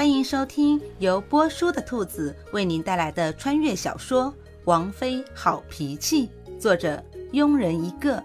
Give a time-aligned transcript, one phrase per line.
[0.00, 4.32] 欢迎收听由波叔的兔子为您带来的穿越小说
[4.64, 6.26] 《王妃好脾气》，
[6.58, 7.04] 作者
[7.34, 8.24] 庸人一个。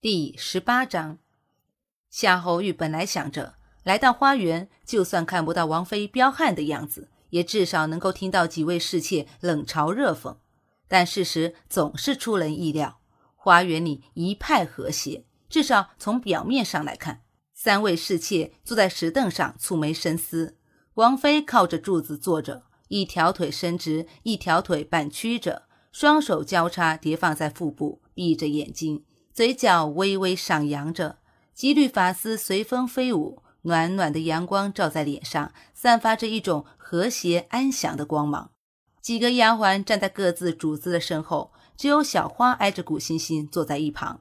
[0.00, 1.18] 第十八章，
[2.10, 10.36] 夏侯玉本来想着来到花园，就算看不到王妃彪悍的样子，也至少能够听到几位侍妾冷嘲热讽。
[10.86, 13.00] 但事实总是出人意料，
[13.34, 17.22] 花园里一派和谐，至少从表面上来看。
[17.58, 20.58] 三位侍妾坐在石凳上，蹙眉深思。
[20.94, 31.18] 王妃靠着柱子坐着，一条腿伸直，一条腿半曲着，双手交叉叠放在腹部，闭着眼睛，嘴角微微上扬着。
[31.54, 38.50] 几缕发丝随风飞舞，暖暖的阳光照在脸上，散发着一种和谐安详的光芒。
[39.00, 44.20] 几个丫鬟站在各自主子的身后，只有小花挨着古欣欣坐在一旁。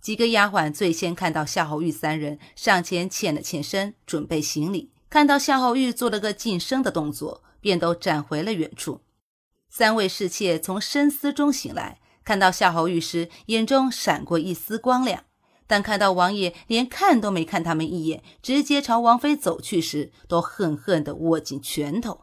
[0.00, 4.90] 几个丫鬟最先看到夏侯玉三人，上前欠了欠身，准备行礼。
[5.10, 9.02] 看到夏侯玉做了个噤声的动作，便都站回了远处。
[9.68, 15.24] 三位侍妾从深思中醒来，看到夏侯玉时，眼中闪过一丝光亮；
[15.66, 22.22] 但看到王爷连看都没看他们一眼，直接朝王妃走去时，都恨恨地握紧拳头。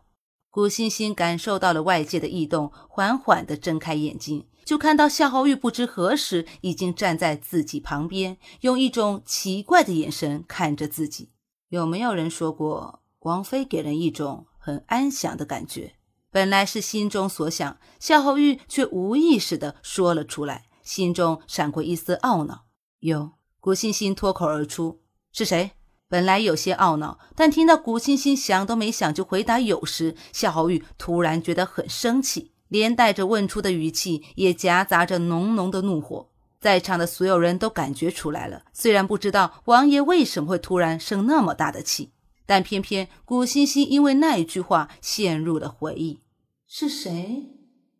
[0.58, 4.48] 古欣欣感受到了外界的异动，缓缓地睁开眼睛。
[4.66, 11.30] 就看到夏侯玉不知何时已经站在自己旁边，用一种奇怪的眼神看着自己。
[11.70, 15.94] 有没有人说过，王妃给人一种很安详的感觉？
[16.32, 22.66] 本来是心中所想，夏侯玉却无意识地说了出来，心中闪过一丝懊恼。
[23.02, 25.74] 有，古欣欣脱口而出：“是谁？”
[26.10, 32.52] 本来有些懊恼，但听到古欣欣想都没想就回答有时，夏侯玉突然觉得很生气。
[32.70, 36.28] 连带着问出的语气也夹杂着浓浓的怒火，
[36.60, 38.64] 在场的所有人都感觉出来了。
[38.74, 42.12] 虽然不知道王爷为什么会突然生那么大的气，
[42.46, 46.20] 但偏偏古欣欣因为那一句话陷入了回忆。
[46.68, 47.44] 是谁？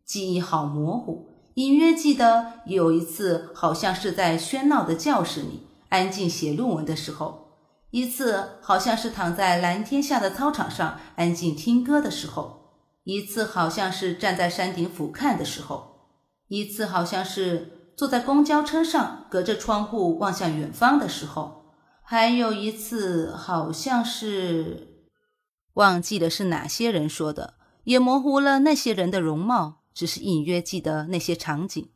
[0.04, 7.47] 记忆好模糊，隐约记得有一次，好像是在喧闹的教室里安静写论文的时候；
[7.90, 12.56] 一次好像是躺在蓝天下的操场上安静听歌的时候。
[13.04, 16.10] 一次好像是站在山顶俯瞰的时候，
[16.48, 21.72] 一次好像是坐在公交车上隔着窗户望向远方的时候，
[22.02, 25.06] 还有一次好像是
[25.72, 31.88] 忘记了是哪些人说的，也模糊了那些人的容貌，只是隐约记得那些场景。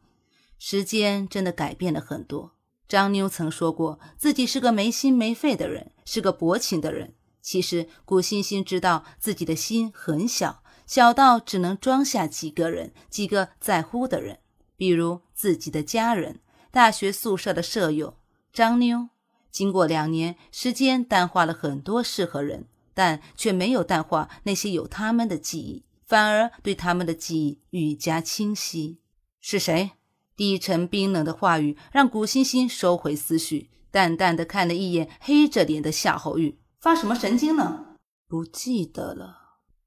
[0.59, 2.53] 时间真的改变了很多。
[2.89, 7.15] 张妞曾说过自己是个没心没肺的人，是个薄情的人。
[7.41, 10.63] 其实古欣欣知道自己的心很小。
[10.87, 14.41] 小到只能装下几个人，几个在乎的人，
[14.77, 16.41] 比如自己的家人、
[16.71, 18.19] 大学宿舍的舍友
[18.53, 19.09] 张妞。
[19.51, 28.99] 经过两年，时间淡化了很多事和人，但却没有淡化那些有他们的记忆，反而对他们的记忆愈加清晰。
[29.41, 29.93] 是谁？
[30.37, 37.97] 低沉冰冷的话语让古欣欣收回思绪，淡淡的看了一眼黑着脸的夏侯玉，发什么神经呢？
[38.29, 39.39] 不记得了。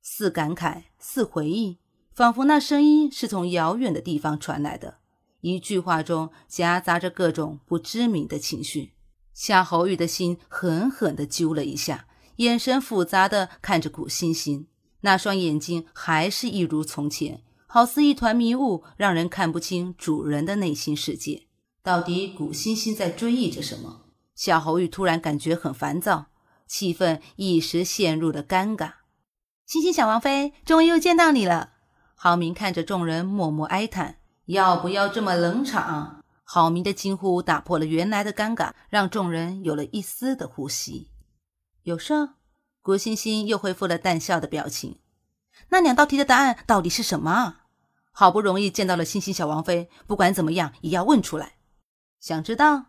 [0.02, 1.80] 似感慨，似回忆，
[2.14, 5.00] 仿佛那声音是从遥远的地方传来的。
[5.42, 8.94] 一句话中夹杂着各种不知名的情绪。
[9.34, 12.08] 夏侯玉的心狠狠地揪了一下，
[12.38, 14.68] 眼神复杂的看着古欣欣，
[15.02, 17.42] 那双眼睛还是一如从前，
[17.76, 21.48] 好似一团迷雾，让人看不清主人的内心世界。
[21.84, 24.04] 到底古欣欣在追忆着什么？
[24.34, 26.28] 夏侯玉突然感觉很烦躁，
[26.66, 28.94] 气氛一时陷入了尴尬。
[29.66, 31.72] 欣欣小王妃，终于又见到你了。
[32.16, 41.10] 郝明看着众人，默默哀叹：“要不要这么冷场？”郝明的惊呼打破了原来的尴尬，让众人有了一丝的呼吸。
[41.84, 42.30] 有事？
[42.82, 45.00] 古欣欣又恢复了淡笑的表情。
[45.68, 47.58] 那两道题的答案到底是什么？
[48.18, 51.56] 好不容易见到了欣欣小王妃，不管怎么样也要问出来。
[52.22, 52.86] 想知道？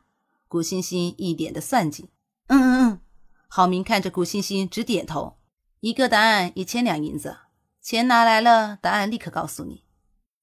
[0.47, 2.11] 古欣欣一脸的算计。
[2.47, 3.01] 嗯嗯嗯。
[3.49, 5.39] 郝明看着古欣欣，直点头。
[5.81, 7.39] 一个答案一千两银子，
[7.83, 9.83] 钱拿来了，答案立刻告诉你。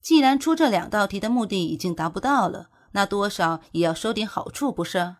[0.01, 5.15] 既然出这两道题的目的已经达不到了，那多少也要收点好处，不是？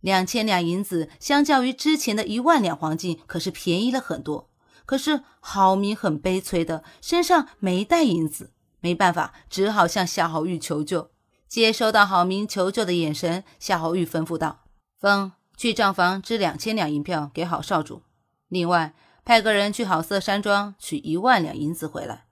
[0.00, 4.48] 两千两银子相较于之前的一万两黄金，可是便宜了很多。
[4.86, 11.10] 可是郝明很悲催的，身上没带银子，没办法，只好向夏侯玉求救。
[11.48, 14.64] 接收到郝明求救的眼神，夏侯玉吩咐道
[15.00, 18.02] ：“风去账房支两千两银票给郝少主，
[18.48, 18.94] 另外。”
[19.24, 22.28] 派个人去好色山庄取一万两银子回来。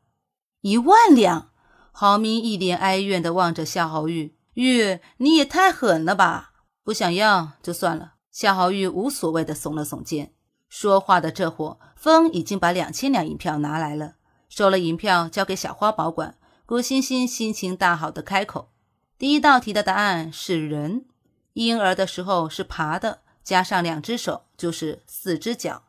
[0.63, 1.51] 一万两！
[1.93, 6.53] 郝明一脸哀怨地望着夏侯玉：“玉，你也太狠了吧！
[6.83, 10.33] 不想要就算了。”夏侯玉无所谓的耸了耸肩，
[10.71, 14.16] 说话的这会，风已经把两千两银票拿来了，
[14.49, 16.37] 收了银票交给小花保管。
[16.65, 18.71] 古欣欣心情大好的开口
[19.17, 21.05] ：“第一道题的答案是人，
[21.53, 25.85] 婴儿的时候是爬的，加上两只手就是四只脚，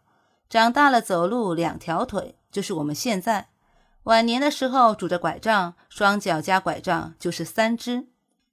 [0.48, 3.50] 长大了走路两条腿就是我们现在。
[4.04, 8.08] 晚年的时候拄着拐杖，双脚加拐杖就是三只。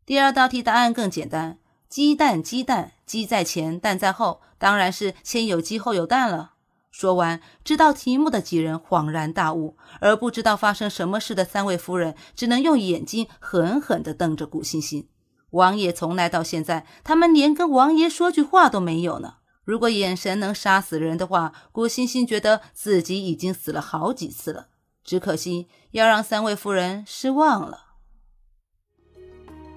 [0.06, 1.58] 第二道题答案更简单，
[1.88, 6.52] 鸡蛋鸡蛋，鸡在前，蛋在后，当然是先有鸡后有蛋了。”
[6.96, 15.08] 说完，知道题目的几人恍然大悟，而不知道发生什么事的三位夫人只能用眼睛狠狠地瞪着古欣欣。
[15.50, 19.38] 王爷从来到现在，他们连跟王爷说句话都没有呢。
[19.64, 24.68] 如果眼神能杀死人的话，古欣欣觉得自己已经死了好几次了。
[25.02, 27.80] 只可惜要让三位夫人失望了。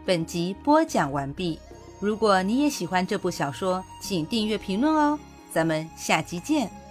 [0.05, 1.57] 本集播讲完毕。
[1.99, 5.17] 如果你也喜欢这部小说，请订阅评论哦。
[5.51, 6.86] 咱们下集见。